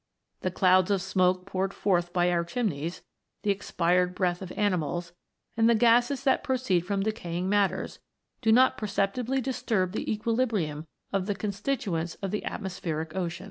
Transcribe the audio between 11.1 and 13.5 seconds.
of the constituents of the atmospheric ocean.